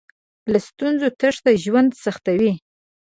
له 0.51 0.59
ستونزو 0.67 1.07
تېښته 1.19 1.51
ژوند 1.63 1.91
سختوي. 2.03 2.53